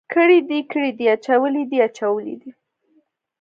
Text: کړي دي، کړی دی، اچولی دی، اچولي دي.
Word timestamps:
کړي 0.13 0.39
دي، 0.49 0.59
کړی 0.71 0.91
دی، 0.97 1.05
اچولی 1.15 1.63
دی، 1.69 1.77
اچولي 1.87 2.35
دي. 2.41 2.51